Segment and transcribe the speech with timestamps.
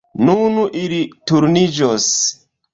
[0.29, 0.99] Nun ili
[1.33, 2.11] turniĝos.